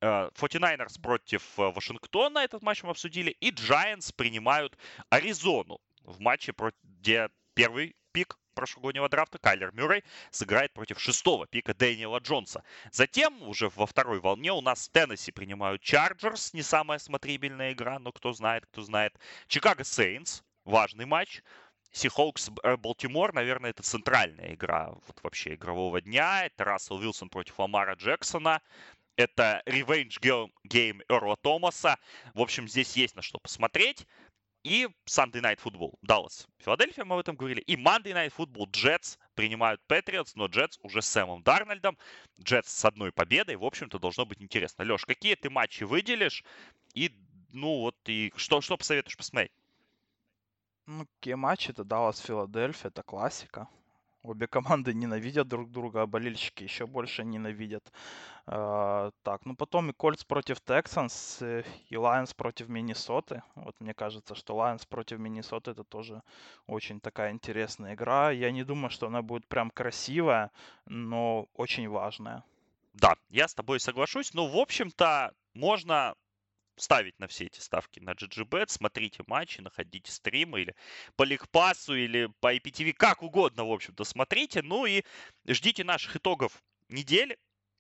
[0.01, 4.77] 49ers э, против э, Вашингтона, этот матч мы обсудили, и Giants принимают
[5.11, 12.19] Аризону в матче, где первый пик прошлогоднего драфта Кайлер Мюррей сыграет против шестого пика Дэниела
[12.19, 12.63] Джонса.
[12.91, 18.13] Затем, уже во второй волне, у нас Теннесси принимают Chargers, не самая смотрибельная игра, но
[18.13, 19.19] кто знает, кто знает.
[19.47, 21.43] Чикаго Saints, важный матч.
[21.93, 26.47] Seahawks э, Балтимор, наверное, это центральная игра вот вообще игрового дня.
[26.47, 28.63] Это Рассел Вилсон против Ламара Джексона.
[29.21, 30.19] Это Revenge
[30.67, 31.99] Game Эрла Томаса.
[32.33, 34.07] В общем, здесь есть на что посмотреть.
[34.63, 37.61] И Sunday Night Football, Даллас, Филадельфия, мы об этом говорили.
[37.61, 41.99] И Monday Night Football, Джетс принимают Патриотс, но Джетс уже с Сэмом Дарнольдом.
[42.43, 44.85] Джетс с одной победой, в общем-то, должно быть интересно.
[44.85, 46.43] Леш, какие ты матчи выделишь?
[46.95, 47.15] И,
[47.53, 49.53] ну вот, и что, что посоветуешь посмотреть?
[50.87, 51.71] Ну, какие матчи?
[51.71, 53.69] Это Даллас, Филадельфия, это классика.
[54.23, 57.91] Обе команды ненавидят друг друга, а болельщики еще больше ненавидят.
[58.47, 63.43] Э, так, ну потом и Colts против Texans, э, и Lions против Миннесоты.
[63.55, 66.23] Вот мне кажется, что Lions против Миннесоты это тоже
[66.67, 68.31] очень такая интересная игра.
[68.31, 70.51] Я не думаю, что она будет прям красивая,
[70.85, 72.45] но очень важная.
[72.93, 74.35] Да, я с тобой соглашусь.
[74.35, 76.15] Но, в общем-то, можно
[76.81, 80.75] ставить на все эти ставки на GGBet, смотрите матчи, находите стримы или
[81.17, 84.63] по Лигпассу, или по IPTV, как угодно, в общем-то, смотрите.
[84.63, 85.03] Ну и
[85.47, 87.39] ждите наших итогов недели.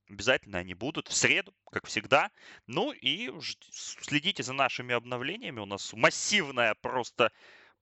[0.08, 2.30] Обязательно они будут в среду, как всегда.
[2.66, 5.60] Ну и следите за нашими обновлениями.
[5.60, 7.30] У нас массивное просто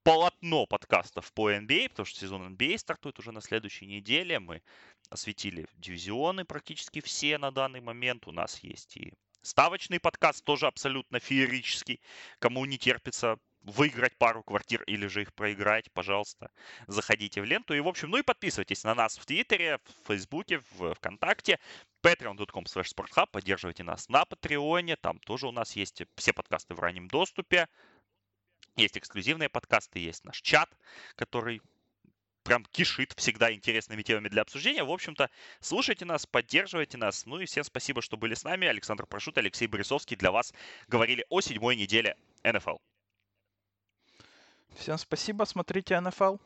[0.02, 4.38] полотно подкастов по NBA, потому что сезон NBA стартует уже на следующей неделе.
[4.40, 4.62] Мы
[5.10, 8.26] осветили дивизионы практически все на данный момент.
[8.26, 9.12] У нас есть и
[9.42, 12.00] ставочный подкаст, тоже абсолютно феерический.
[12.38, 16.50] Кому не терпится выиграть пару квартир или же их проиграть, пожалуйста,
[16.86, 17.74] заходите в ленту.
[17.74, 21.58] И, в общем, ну и подписывайтесь на нас в Твиттере, в Фейсбуке, в ВКонтакте,
[22.02, 26.80] patreon.com slash sporthub, поддерживайте нас на Патреоне, там тоже у нас есть все подкасты в
[26.80, 27.68] раннем доступе,
[28.76, 30.70] есть эксклюзивные подкасты, есть наш чат,
[31.16, 31.60] который
[32.48, 34.82] прям кишит всегда интересными темами для обсуждения.
[34.82, 35.28] В общем-то,
[35.60, 37.26] слушайте нас, поддерживайте нас.
[37.26, 38.66] Ну и всем спасибо, что были с нами.
[38.66, 40.54] Александр Прошут, Алексей Борисовский для вас
[40.88, 42.78] говорили о седьмой неделе НФЛ.
[44.76, 46.36] Всем спасибо, смотрите НФЛ.